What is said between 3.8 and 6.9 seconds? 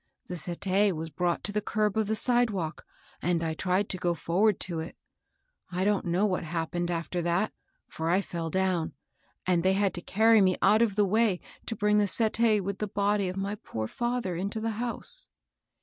to go forward to it. I don't know what hap pened